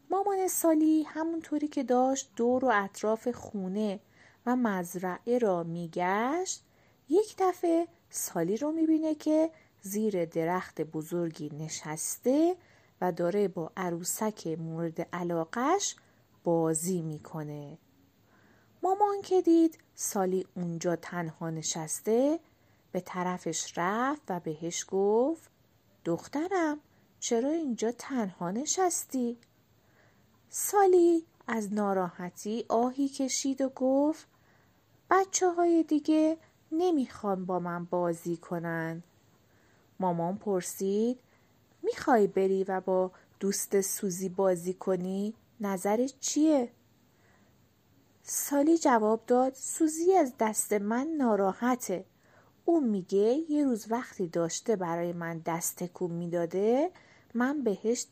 مامان 0.10 0.48
سالی 0.48 1.04
همونطوری 1.04 1.68
که 1.68 1.84
داشت 1.84 2.32
دور 2.36 2.66
و 2.66 2.72
اطراف 2.74 3.28
خونه 3.28 4.00
و 4.46 4.56
مزرعه 4.56 5.38
را 5.38 5.64
میگشت 5.64 6.64
یک 7.10 7.36
دفعه 7.40 7.88
سالی 8.10 8.58
رو 8.58 8.72
می‌بینه 8.72 9.16
که 9.16 9.52
زیر 9.82 10.26
درخت 10.26 10.82
بزرگی 10.82 11.50
نشسته 11.50 12.56
و 13.02 13.12
داره 13.12 13.48
با 13.48 13.72
عروسک 13.78 14.48
مورد 14.48 15.02
علاقش 15.14 15.96
بازی 16.44 17.02
می‌کنه 17.02 17.78
مامان 18.84 19.22
که 19.22 19.42
دید 19.42 19.78
سالی 19.96 20.48
اونجا 20.56 20.96
تنها 20.96 21.50
نشسته 21.50 22.40
به 22.92 23.00
طرفش 23.00 23.74
رفت 23.78 24.22
و 24.30 24.40
بهش 24.40 24.86
گفت 24.88 25.50
دخترم 26.06 26.80
چرا 27.20 27.50
اینجا 27.50 27.92
تنها 27.92 28.52
نشستی؟ 28.52 29.38
سالی 30.52 31.26
از 31.48 31.74
ناراحتی 31.74 32.66
آهی 32.70 33.10
کشید 33.10 33.62
و 33.62 33.70
گفت 33.70 34.28
بچه 35.10 35.50
های 35.50 35.84
دیگه 35.84 36.38
نمی‌خوان 36.72 37.46
با 37.46 37.60
من 37.60 37.86
بازی 37.86 38.38
کنن 38.38 39.04
مامان 40.00 40.38
پرسید 40.38 41.20
می‌خوای 41.84 42.28
بری 42.28 42.64
و 42.64 42.82
با 42.82 43.12
دوست 43.40 43.82
سوزی 43.82 44.30
بازی 44.30 44.74
کنی؟ 44.74 45.34
نظرت 45.60 46.14
چیه؟ 46.20 46.72
سالی 48.24 48.78
جواب 48.78 49.22
داد 49.28 49.54
سوزی 49.54 50.14
از 50.14 50.34
دست 50.40 50.74
من 50.74 51.08
ناراحته 51.18 52.06
اون 52.66 52.84
میگه 52.84 53.44
یه 53.50 53.64
روز 53.64 53.92
وقتی 53.92 54.28
داشته 54.28 54.76
برای 54.76 55.14
من 55.14 55.40
دست 55.40 55.84
تکون 55.84 56.12
می‌داده 56.12 56.92
من 57.34 57.64
بهش 57.64 58.08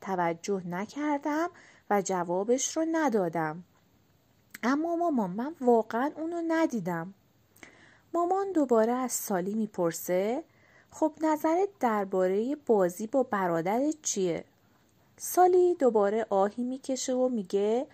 توجه 0.00 0.66
نکردم 0.66 1.50
و 1.90 2.02
جوابش 2.02 2.76
رو 2.76 2.86
ندادم. 2.92 3.64
اما 4.62 4.96
مامان 4.96 5.30
من 5.30 5.54
واقعا 5.60 6.10
اونو 6.16 6.42
ندیدم. 6.48 7.14
مامان 8.14 8.52
دوباره 8.52 8.92
از 8.92 9.12
سالی 9.12 9.54
می‌پرسه 9.54 10.44
خب 10.90 11.12
نظرت 11.22 11.68
درباره 11.80 12.56
بازی 12.66 13.06
با 13.06 13.22
برادرت 13.22 13.94
چیه؟ 14.02 14.44
سالی 15.16 15.74
دوباره 15.74 16.26
آهی 16.30 16.64
می‌کشه 16.64 17.14
و 17.14 17.28
میگه 17.28 17.86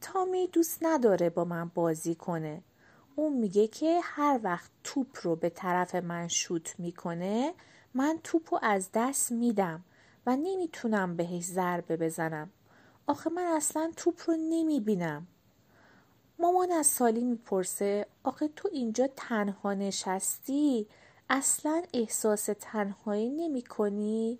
تامی 0.00 0.46
دوست 0.46 0.78
نداره 0.82 1.30
با 1.30 1.44
من 1.44 1.70
بازی 1.74 2.14
کنه. 2.14 2.62
اون 3.16 3.32
میگه 3.32 3.68
که 3.68 4.00
هر 4.02 4.40
وقت 4.42 4.70
توپ 4.84 5.18
رو 5.22 5.36
به 5.36 5.50
طرف 5.50 5.94
من 5.94 6.28
شوت 6.28 6.74
می‌کنه 6.78 7.54
من 7.94 8.18
توپ 8.24 8.54
رو 8.54 8.60
از 8.62 8.88
دست 8.94 9.32
میدم 9.32 9.84
و 10.26 10.36
نمی‌تونم 10.36 11.16
بهش 11.16 11.44
ضربه 11.44 11.96
بزنم. 11.96 12.50
آخه 13.06 13.30
من 13.30 13.46
اصلا 13.46 13.92
توپ 13.96 14.22
رو 14.26 14.36
نمی‌بینم. 14.36 15.26
مامان 16.38 16.72
از 16.72 16.86
سالی 16.86 17.24
می‌پرسه 17.24 18.06
آخه 18.24 18.48
تو 18.48 18.68
اینجا 18.72 19.08
تنها 19.16 19.74
نشستی؟ 19.74 20.86
اصلا 21.30 21.82
احساس 21.94 22.48
تنهایی 22.60 23.30
نمی 23.30 23.62
کنی؟ 23.62 24.38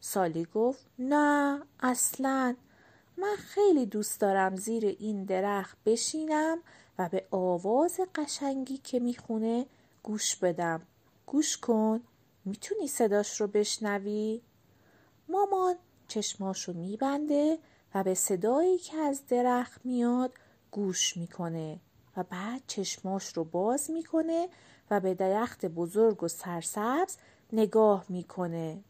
سالی 0.00 0.46
گفت 0.54 0.86
نه 0.98 1.62
اصلا. 1.80 2.56
من 3.16 3.36
خیلی 3.36 3.86
دوست 3.86 4.20
دارم 4.20 4.56
زیر 4.56 4.84
این 4.86 5.24
درخت 5.24 5.78
بشینم 5.86 6.58
و 6.98 7.08
به 7.08 7.26
آواز 7.30 8.00
قشنگی 8.14 8.78
که 8.78 9.00
می‌خونه 9.00 9.66
گوش 10.02 10.36
بدم. 10.36 10.82
گوش 11.26 11.58
کن. 11.58 12.00
می‌تونی 12.44 12.88
صداش 12.88 13.40
رو 13.40 13.46
بشنوی؟ 13.46 14.42
مامان 15.28 15.74
چشماشو 16.08 16.72
میبنده 16.72 17.58
و 17.94 18.02
به 18.02 18.14
صدایی 18.14 18.78
که 18.78 18.96
از 18.96 19.26
درخت 19.26 19.80
میاد 19.84 20.32
گوش 20.70 21.16
می‌کنه 21.16 21.80
و 22.16 22.22
بعد 22.22 22.62
چشماش 22.66 23.28
رو 23.28 23.44
باز 23.44 23.90
می‌کنه 23.90 24.48
و 24.90 25.00
به 25.00 25.14
درخت 25.14 25.66
بزرگ 25.66 26.22
و 26.22 26.28
سرسبز 26.28 27.16
نگاه 27.52 28.04
می‌کنه. 28.08 28.84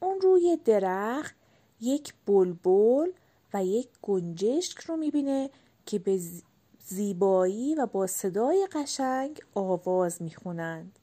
اون 0.00 0.20
روی 0.20 0.58
درخت 0.64 1.34
یک 1.80 2.14
بلبل 2.26 3.10
و 3.54 3.64
یک 3.64 3.88
گنجشک 4.02 4.78
رو 4.78 4.96
می‌بینه 4.96 5.50
که 5.86 5.98
به 5.98 6.20
زیبایی 6.84 7.74
و 7.74 7.86
با 7.86 8.06
صدای 8.06 8.68
قشنگ 8.72 9.40
آواز 9.54 10.22
می‌خونند. 10.22 10.98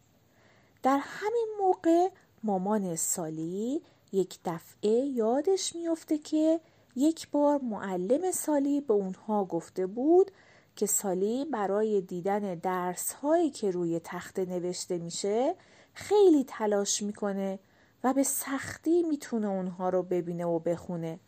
در 0.84 1.00
همین 1.02 1.48
موقع 1.60 2.10
مامان 2.44 2.96
سالی 2.96 3.82
یک 4.12 4.40
دفعه 4.46 4.92
یادش 4.92 5.76
میفته 5.76 6.18
که 6.18 6.60
یک 6.98 7.32
بار 7.32 7.62
معلم 7.62 8.32
سالی 8.32 8.82
به 8.82 8.94
اونها 8.94 9.46
گفته 9.46 9.88
بود 9.88 10.32
که 10.76 10.86
سالی 10.86 11.46
برای 11.46 12.02
دیدن 12.02 12.56
درس 12.56 13.14
هایی 13.14 13.50
که 13.50 13.72
روی 13.72 14.00
تخته 14.04 14.46
نوشته 14.46 14.98
میشه 14.98 15.56
خیلی 15.94 16.44
تلاش 16.44 17.02
می‌کنه 17.02 17.60
و 18.04 18.14
به 18.14 18.24
سختی 18.24 19.04
می‌تونه 19.04 19.48
اونها 19.48 19.90
رو 19.90 20.04
ببینه 20.04 20.46
و 20.46 20.60
بخونه. 20.60 21.20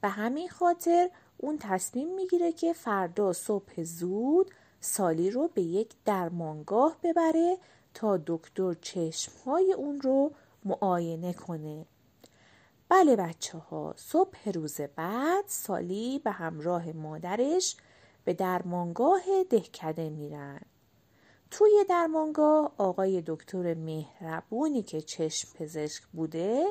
به 0.00 0.08
همین 0.08 0.48
خاطر 0.48 1.10
اون 1.36 1.58
تصمیم 1.60 2.14
می‌گیره 2.14 2.52
که 2.52 2.72
فردا 2.72 3.32
صبح 3.32 3.82
زود 3.82 4.50
سالی 4.80 5.30
رو 5.30 5.48
به 5.54 5.62
یک 5.62 5.94
درمانگاه 6.04 6.96
ببره 7.02 7.58
تا 7.94 8.20
دکتر 8.26 8.74
چشمهای 8.74 9.72
اون 9.72 10.00
رو 10.00 10.32
معاینه 10.64 11.32
کنه. 11.32 11.86
بله 12.88 13.16
بچه 13.16 13.58
ها 13.58 13.94
صبح 13.96 14.48
روز 14.48 14.80
بعد 14.80 15.44
سالی 15.46 16.18
به 16.18 16.30
همراه 16.30 16.92
مادرش 16.92 17.76
به 18.24 18.34
درمانگاه 18.34 19.22
دهکده 19.50 20.10
میرن. 20.10 20.60
توی 21.50 21.84
درمانگاه 21.88 22.72
آقای 22.78 23.22
دکتر 23.26 23.74
مهربونی 23.74 24.82
که 24.82 25.00
چشم 25.00 25.48
پزشک 25.54 26.02
بوده 26.12 26.66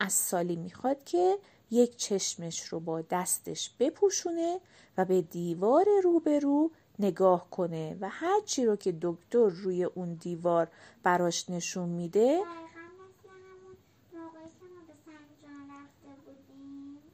از 0.00 0.12
سالی 0.12 0.56
می‌خواد 0.56 1.04
که 1.04 1.38
یک 1.70 1.96
چشمش 1.96 2.60
رو 2.60 2.80
با 2.80 3.00
دستش 3.00 3.70
بپوشونه 3.78 4.60
و 4.98 5.04
به 5.04 5.22
دیوار 5.22 5.86
روبرو 6.04 6.70
نگاه 6.98 7.50
کنه 7.50 7.96
و 8.00 8.08
هرچی 8.08 8.66
رو 8.66 8.76
که 8.76 8.94
دکتر 9.02 9.48
روی 9.48 9.84
اون 9.84 10.14
دیوار 10.14 10.68
براش 11.02 11.50
نشون 11.50 11.88
میده 11.88 12.40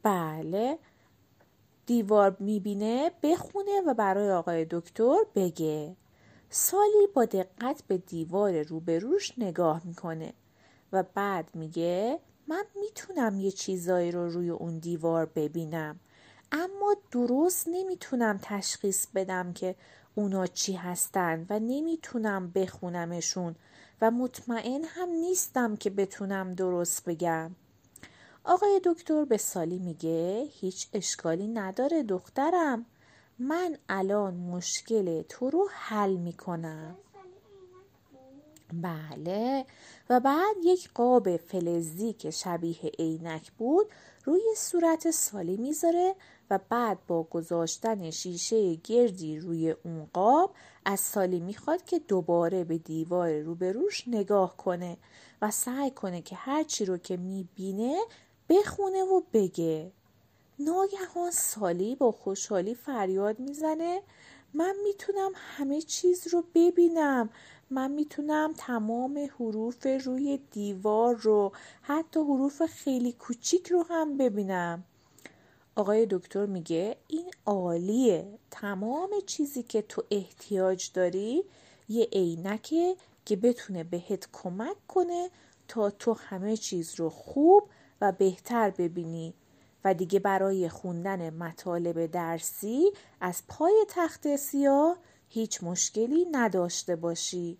بله. 0.03 0.79
دیوار 1.85 2.37
می‌بینه 2.39 3.11
بخونه 3.23 3.81
و 3.87 3.93
برای 3.93 4.31
آقای 4.31 4.67
دکتر 4.69 5.17
بگه. 5.35 5.95
سالی 6.49 7.07
با 7.13 7.25
دقت 7.25 7.83
به 7.87 7.97
دیوار 7.97 8.61
روبروش 8.61 9.31
نگاه 9.37 9.81
می‌کنه 9.85 10.33
و 10.93 11.03
بعد 11.13 11.49
میگه 11.53 12.19
من 12.47 12.63
می‌تونم 12.81 13.39
یه 13.39 13.51
چیزایی 13.51 14.11
رو 14.11 14.29
روی 14.29 14.49
اون 14.49 14.79
دیوار 14.79 15.25
ببینم 15.25 15.99
اما 16.51 16.95
درست 17.11 17.67
نمی‌تونم 17.67 18.39
تشخیص 18.41 19.07
بدم 19.15 19.53
که 19.53 19.75
اونا 20.15 20.47
چی 20.47 20.73
هستن 20.73 21.45
و 21.49 21.59
نمی‌تونم 21.59 22.51
بخونمشون 22.51 23.55
و 24.01 24.11
مطمئن 24.11 24.83
هم 24.83 25.09
نیستم 25.09 25.75
که 25.75 25.89
بتونم 25.89 26.53
درست 26.53 27.05
بگم. 27.05 27.51
آقای 28.43 28.81
دکتر 28.85 29.25
به 29.25 29.37
سالی 29.37 29.79
میگه 29.79 30.49
هیچ 30.51 30.87
اشکالی 30.93 31.47
نداره 31.47 32.03
دخترم. 32.03 32.85
من 33.39 33.77
الان 33.89 34.33
مشکل 34.33 35.21
تو 35.21 35.49
رو 35.49 35.67
حل 35.71 36.15
می‌کنم. 36.15 36.95
بله. 38.73 39.65
و 40.09 40.19
بعد 40.19 40.55
یک 40.63 40.89
قاب 40.93 41.37
فلزی 41.37 42.13
که 42.13 42.31
شبیه 42.31 42.91
عینک 42.99 43.51
بود 43.51 43.85
روی 44.25 44.41
صورت 44.57 45.11
سالی 45.11 45.57
می‌ذاره 45.57 46.15
و 46.49 46.59
بعد 46.69 46.97
با 47.07 47.23
گذاشتن 47.23 48.09
شیشه 48.09 48.75
گردی 48.75 49.39
روی 49.39 49.71
اون 49.71 50.09
قاب 50.13 50.55
از 50.85 50.99
سالی 50.99 51.39
می‌خواد 51.39 51.85
که 51.85 51.99
دوباره 51.99 52.63
به 52.63 52.77
دیوار 52.77 53.39
روبروش 53.39 54.07
نگاه 54.07 54.57
کنه 54.57 54.97
و 55.41 55.51
سعی 55.51 55.91
کنه 55.91 56.21
که 56.21 56.35
هرچی 56.35 56.85
رو 56.85 56.97
که 56.97 57.17
می‌بینه 57.17 57.99
بخونه 58.51 59.03
و 59.03 59.21
بگه. 59.33 59.91
ناگهان 60.59 61.31
سالی 61.31 61.95
با 61.95 62.11
خوشحالی 62.11 62.75
فریاد 62.75 63.39
می‌زنه. 63.39 64.01
من 64.53 64.75
می‌تونم 64.83 65.31
همه 65.35 65.81
چیز 65.81 66.27
رو 66.27 66.43
ببینم. 66.55 67.29
من 67.69 67.91
می‌تونم 67.91 68.53
تمام 68.57 69.29
حروف 69.39 69.87
روی 70.05 70.39
دیوار 70.51 71.15
رو 71.15 71.51
حتی 71.81 72.19
حروف 72.19 72.65
خیلی 72.65 73.11
کوچیک 73.11 73.67
رو 73.67 73.83
هم 73.89 74.17
ببینم. 74.17 74.83
آقای 75.75 76.07
دکتر 76.09 76.45
میگه 76.45 76.97
این 77.07 77.31
عالیه. 77.45 78.27
تمام 78.51 79.09
چیزی 79.25 79.63
که 79.63 79.81
تو 79.81 80.03
احتیاج 80.11 80.91
داری 80.93 81.43
یه 81.89 82.07
عینکه 82.13 82.95
که 83.25 83.35
بتونه 83.35 83.83
بهت 83.83 84.27
کمک 84.33 84.87
کنه 84.87 85.29
تا 85.67 85.89
تو 85.89 86.13
همه 86.13 86.57
چیز 86.57 86.95
رو 86.95 87.09
خوب 87.09 87.63
و 88.01 88.11
بهتر 88.11 88.69
ببینی 88.69 89.33
و 89.83 89.93
دیگه 89.93 90.19
برای 90.19 90.69
خوندن 90.69 91.29
مطالب 91.29 92.05
درسی 92.05 92.91
از 93.21 93.43
پای 93.47 93.85
تخت 93.89 94.35
سیاه 94.35 94.97
هیچ 95.29 95.63
مشکلی 95.63 96.25
نداشته 96.31 96.95
باشی. 96.95 97.57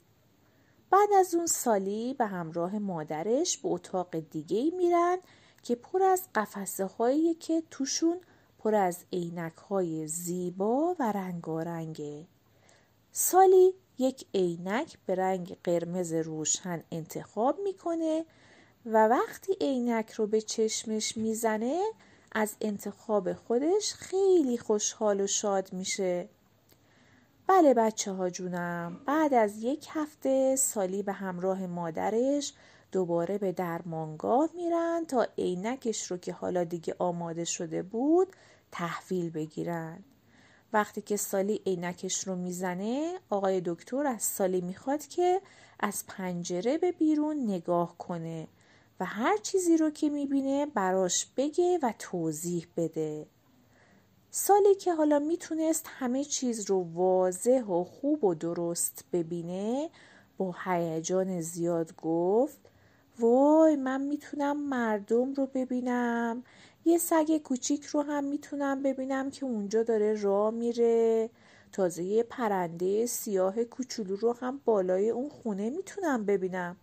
بعد 0.92 1.10
از 1.20 1.36
اون 1.36 1.46
سالی 1.46 2.14
به 2.14 2.26
همراه 2.26 2.80
مادرش 2.80 3.58
به 3.58 3.70
اتاق 3.70 4.20
دیگه 4.20 4.72
میرن 4.78 5.18
که 5.64 5.76
پر 5.76 6.04
از 6.04 6.28
قفسه 6.36 6.86
هایی 6.86 7.34
که 7.34 7.64
توشون 7.72 8.22
پر 8.60 8.76
از 8.76 9.06
عینک 9.14 9.58
های 9.58 10.08
زیبا 10.08 10.96
و 11.00 11.12
رنگارنگه. 11.12 12.28
سالی 13.12 13.74
یک 13.98 14.26
عینک 14.34 14.98
به 15.06 15.16
رنگ 15.16 15.58
قرمز 15.64 16.14
روشن 16.14 16.84
انتخاب 16.92 17.60
می‌کنه 17.64 18.26
و 18.86 19.08
وقتی 19.08 19.58
عینک 19.62 20.12
رو 20.12 20.28
به 20.28 20.42
چشمش 20.42 21.18
می‌زنه 21.18 21.82
از 22.32 22.56
انتخاب 22.62 23.34
خودش 23.34 23.94
خیلی 23.94 24.58
خوشحال 24.58 25.22
و 25.22 25.28
شاد 25.28 25.74
میشه. 25.74 26.30
بله 27.48 27.74
بچه 27.74 28.12
ها 28.12 28.30
جونم 28.30 29.02
بعد 29.06 29.34
از 29.34 29.64
یک 29.64 29.88
هفته 29.90 30.56
سالی 30.56 31.04
به 31.04 31.14
همراه 31.14 31.68
مادرش 31.68 32.54
دوباره 32.92 33.38
به 33.38 33.52
درمانگاه 33.52 34.50
میرن 34.56 35.06
تا 35.08 35.28
عینکش 35.38 36.12
رو 36.12 36.18
که 36.18 36.34
حالا 36.34 36.64
دیگه 36.64 36.96
آماده 37.00 37.46
شده 37.46 37.84
بود 37.84 38.28
تحویل 38.72 39.30
بگیرن. 39.30 40.04
وقتی 40.74 41.02
که 41.02 41.18
سالی 41.18 41.62
عینکش 41.66 42.28
رو 42.28 42.36
می‌زنه 42.36 43.20
آقای 43.30 43.62
دکتر 43.66 44.08
از 44.08 44.24
سالی 44.24 44.62
می‌خواد 44.62 45.08
که 45.08 45.42
از 45.80 46.04
پنجره 46.08 46.78
به 46.78 46.92
بیرون 46.92 47.44
نگاه 47.44 47.98
کنه. 47.98 48.48
و 49.02 49.06
هر 49.06 49.38
چیزی 49.38 49.78
رو 49.78 49.90
که 49.90 50.10
می‌بینه 50.10 50.66
براش 50.66 51.28
بگه 51.38 51.80
و 51.84 51.94
توضیح 52.00 52.68
بده. 52.78 53.26
سالی 54.32 54.76
که 54.76 54.94
حالا 54.94 55.20
می‌تونست 55.20 55.86
همه 55.90 56.24
چیز 56.24 56.70
رو 56.70 56.88
واضح 56.94 57.64
و 57.64 57.84
خوب 57.84 58.24
و 58.24 58.36
درست 58.36 59.06
ببینه 59.14 59.90
با 60.38 60.56
هیجان 60.66 61.42
زیاد 61.42 61.96
گفت 61.96 62.60
وای 63.20 63.76
من 63.76 64.02
می‌تونم 64.02 64.58
مردم 64.58 65.34
رو 65.34 65.46
ببینم. 65.46 66.44
یه 66.86 66.98
سگ 66.98 67.38
کوچیک 67.38 67.86
رو 67.86 68.02
هم 68.02 68.24
می‌تونم 68.24 68.84
ببینم 68.84 69.32
که 69.32 69.46
اونجا 69.46 69.84
داره 69.84 70.22
راه 70.22 70.52
میره. 70.52 71.30
تازه 71.72 72.04
یه 72.04 72.24
پرنده 72.24 73.06
سیاه 73.06 73.64
کوچولو 73.64 74.16
رو 74.16 74.34
هم 74.34 74.62
بالای 74.66 75.10
اون 75.10 75.30
خونه 75.30 75.70
می‌تونم 75.70 76.26
ببینم. 76.26 76.76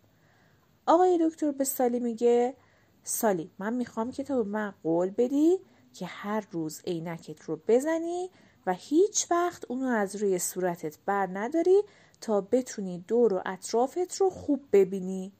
آقای 0.88 1.18
دکتر 1.22 1.52
به 1.52 1.64
سالی 1.64 2.00
میگه 2.00 2.54
سالی 3.02 3.50
من 3.58 3.74
می‌خوام 3.74 4.10
که 4.10 4.24
تو 4.24 4.44
به 4.44 4.50
من 4.50 4.74
قول 4.82 5.10
بدی 5.10 5.58
که 5.92 6.06
هر 6.06 6.46
روز 6.50 6.82
عینکت 6.86 7.42
رو 7.42 7.60
بزنی 7.68 8.30
و 8.66 8.72
هیچ 8.72 9.26
وقت 9.30 9.64
اونو 9.68 9.86
از 9.86 10.16
روی 10.16 10.38
صورتت 10.38 10.98
بر 11.06 11.28
نداری 11.32 11.82
تا 12.20 12.40
بتونی 12.40 13.04
دور 13.08 13.34
و 13.34 13.42
اطرافت 13.46 14.16
رو 14.16 14.30
خوب 14.30 14.64
ببینی. 14.72 15.32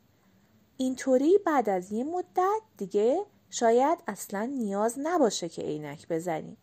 اینطوری 0.76 1.38
بعد 1.46 1.68
از 1.68 1.92
یه 1.92 2.04
مدت 2.04 2.60
دیگه 2.76 3.26
شاید 3.50 3.98
اصلا 4.06 4.44
نیاز 4.44 4.94
نباشه 4.98 5.48
که 5.48 5.62
عینک 5.62 6.08
بزنی. 6.08 6.56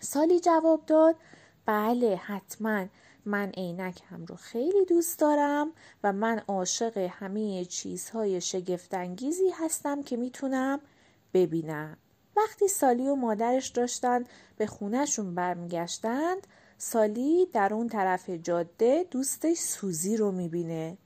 سالی 0.00 0.40
جواب 0.40 0.86
داد 0.86 1.16
بله 1.66 2.16
حتما. 2.16 2.86
من 3.28 3.50
عینکم 3.50 4.24
رو 4.24 4.36
خیلی 4.36 4.84
دوست 4.84 5.18
دارم 5.18 5.72
و 6.04 6.12
من 6.12 6.38
عاشق 6.38 6.98
همه 6.98 7.64
چیزهای 7.64 8.40
شگفتانگیزی 8.40 9.50
هستم 9.50 10.02
که 10.02 10.16
می‌تونم 10.16 10.80
ببینم. 11.34 11.96
وقتی 12.36 12.68
سالی 12.68 13.08
و 13.08 13.14
مادرش 13.14 13.68
داشتن 13.68 14.24
به 14.56 14.66
خونهشون 14.66 15.34
برمیگشتند 15.34 16.46
سالی 16.78 17.46
در 17.46 17.74
اون 17.74 17.88
طرف 17.88 18.30
جاده 18.30 19.06
دوستش 19.10 19.58
سوزی 19.58 20.16
رو 20.16 20.32
می‌بینه. 20.32 20.98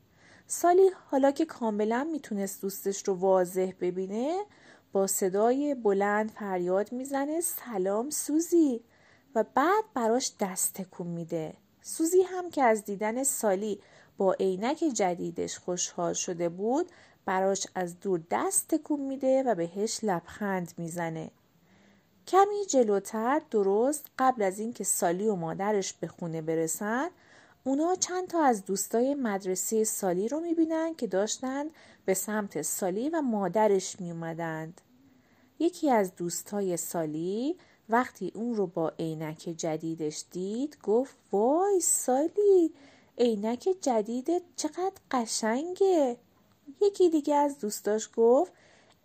سالی 0.47 0.91
حالا 1.11 1.31
که 1.31 1.45
کاملا 1.45 2.09
می‌تونست 2.13 2.63
دوستش 2.63 3.09
رو 3.09 3.15
واضح 3.15 3.73
ببینه 3.81 4.45
با 4.93 5.07
صدای 5.07 5.75
بلند 5.75 6.31
فریاد 6.31 6.93
می‌زنه 6.93 7.41
سلام 7.41 8.11
سوزی 8.11 8.85
و 9.35 9.45
بعد 9.55 9.85
براش 9.95 10.33
دست 10.41 10.75
تکون 10.75 11.07
میده. 11.07 11.62
سوزی 11.83 12.23
هم 12.23 12.51
که 12.51 12.63
از 12.63 12.85
دیدن 12.85 13.25
سالی 13.25 13.81
با 14.17 14.33
عینک 14.33 14.85
جدیدش 14.95 15.59
خوشحال 15.59 16.13
شده 16.13 16.49
بود 16.49 16.87
براش 17.25 17.67
از 17.75 18.01
دور 18.01 18.21
دست 18.31 18.69
تکون 18.69 19.01
میده 19.01 19.43
و 19.43 19.55
بهش 19.55 20.01
لبخند 20.03 20.73
می‌زنه 20.79 21.31
کمی 22.27 22.67
جلوتر 22.69 23.43
درست 23.51 24.07
قبل 24.19 24.43
از 24.43 24.59
اینکه 24.59 24.85
سالی 24.85 25.29
و 25.29 25.35
مادرش 25.35 25.93
به 25.93 26.07
خونه 26.07 26.43
برسن 26.43 27.09
اونا 27.65 27.95
چند 27.95 28.27
تا 28.27 28.45
از 28.45 28.65
دوستای 28.65 29.15
مدرسه 29.15 29.85
سالی 29.85 30.29
رو 30.29 30.41
می‌بینن 30.41 30.95
که 30.95 31.07
داشتن 31.07 31.67
به 32.05 32.15
سمت 32.15 32.63
سالی 32.63 33.09
و 33.09 33.21
مادرش 33.21 34.01
میومدند. 34.01 34.81
یکی 35.59 35.91
از 35.91 36.15
دوستای 36.17 36.77
سالی 36.77 37.57
وقتی 37.89 38.33
اون 38.35 38.55
رو 38.55 38.67
با 38.67 38.93
عینک 38.99 39.39
جدیدش 39.39 40.25
دید 40.31 40.79
گفت 40.83 41.17
وای 41.33 41.81
سالی 41.81 42.73
عینک 43.19 43.69
جدیدت 43.81 44.43
چقدر 44.57 44.93
قشنگه. 45.11 46.17
یکی 46.81 47.11
دیگه 47.11 47.35
از 47.35 47.59
دوستاش 47.59 48.11
گفت 48.17 48.53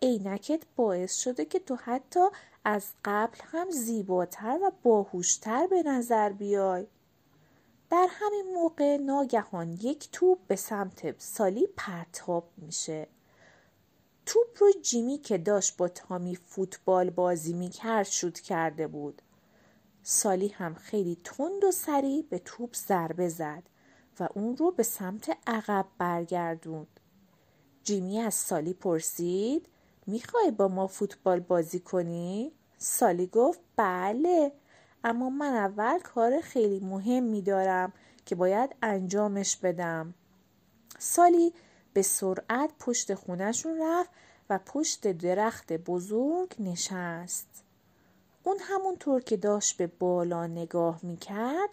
عینکت 0.02 0.62
باعث 0.76 1.18
شده 1.18 1.44
که 1.44 1.58
تو 1.58 1.76
حتی 1.76 2.26
از 2.64 2.86
قبل 3.04 3.38
هم 3.42 3.70
زیباتر 3.70 4.58
و 4.62 4.72
باهوشتر 4.82 5.66
به 5.66 5.82
نظر 5.82 6.32
بیای. 6.32 6.86
در 7.90 8.06
همین 8.10 8.54
موقع 8.54 8.96
ناگهان 8.96 9.72
یک 9.72 10.08
توپ 10.12 10.38
به 10.46 10.56
سمت 10.56 11.20
سالی 11.20 11.68
پرتاب 11.76 12.44
میشه. 12.56 13.06
توپ 14.30 14.46
رو 14.58 14.72
جیمی 14.82 15.18
که 15.18 15.38
داشت 15.38 15.76
با 15.76 15.88
تامی 15.88 16.36
فوتبال 16.36 17.10
بازی 17.10 17.52
می‌کرد 17.52 18.06
شوت 18.06 18.40
کرده 18.40 18.86
بود. 18.86 19.22
سالی 20.02 20.48
هم 20.48 20.74
خیلی 20.74 21.18
تند 21.24 21.64
و 21.64 21.70
سریع 21.70 22.26
به 22.30 22.38
توپ 22.38 22.76
ضربه 22.76 23.28
زد 23.28 23.62
و 24.20 24.28
اون 24.34 24.56
رو 24.56 24.70
به 24.70 24.82
سمت 24.82 25.36
عقب 25.46 25.86
برگردوند. 25.98 27.00
جیمی 27.84 28.20
از 28.20 28.34
سالی 28.34 28.72
پرسید 28.72 29.66
می‌خوای 30.06 30.50
با 30.50 30.68
ما 30.68 30.86
فوتبال 30.86 31.40
بازی 31.40 31.80
کنی؟ 31.80 32.52
سالی 32.78 33.26
گفت 33.26 33.60
بله 33.76 34.52
اما 35.04 35.30
من 35.30 35.54
اول 35.54 35.98
کار 35.98 36.40
خیلی 36.40 36.80
مهم 36.80 37.22
میدارم 37.22 37.92
که 38.26 38.34
باید 38.34 38.76
انجامش 38.82 39.56
بدم. 39.56 40.14
سالی 40.98 41.52
به 41.98 42.02
سرعت 42.02 42.70
پشت 42.80 43.14
خونشون 43.14 43.78
رفت 43.80 44.10
و 44.50 44.58
پشت 44.58 45.12
درخت 45.12 45.72
بزرگ 45.72 46.56
نشست 46.58 47.64
اون 48.44 48.56
همونطور 48.60 49.22
که 49.22 49.36
داشت 49.36 49.76
به 49.76 49.86
بالا 49.86 50.46
نگاه 50.46 51.00
می‌کرد 51.02 51.68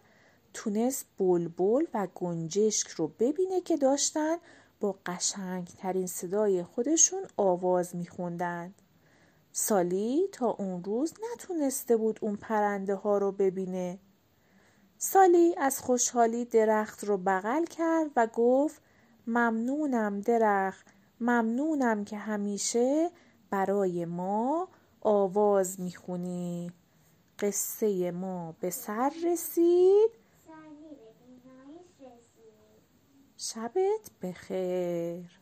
تونست 0.54 1.06
بلبل 1.18 1.86
و 1.94 2.08
گنجشک 2.16 2.88
رو 2.88 3.08
ببینه 3.08 3.62
که 3.62 3.78
داشتن 3.78 4.36
با 4.80 5.00
قشنگترین 5.06 6.08
صدای 6.08 6.64
خودشون 6.64 7.24
آواز 7.38 7.96
میخوندند. 7.96 8.82
سالی 9.52 10.28
تا 10.32 10.48
اون 10.48 10.84
روز 10.84 11.14
نتونسته 11.34 11.98
بود 11.98 12.20
اون 12.22 12.36
پرنده 12.36 12.96
ها 12.96 13.18
رو 13.18 13.32
ببینه. 13.32 14.00
سالی 14.98 15.56
از 15.58 15.80
خوشحالی 15.80 16.46
درخت 16.46 17.04
رو 17.04 17.18
بغل 17.18 17.66
کرد 17.66 18.12
و 18.16 18.28
گفت 18.28 18.85
ممنونم 19.28 20.22
درخت. 20.22 20.88
ممنونم 21.20 22.06
که 22.06 22.18
همیشه 22.18 23.12
برای 23.50 24.06
ما 24.06 24.68
آواز 25.02 25.80
می‌خونی. 25.80 26.72
قصه 27.40 28.12
ما 28.12 28.56
به 28.60 28.70
سر 28.70 29.12
رسید. 29.26 30.12
شبت 33.38 34.12
بخیر. 34.22 35.40